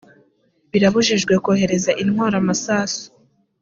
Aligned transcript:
birabujijwe 0.71 1.33
kohereza 1.43 1.91
intwaro 2.03 2.35
amasasu 2.41 3.03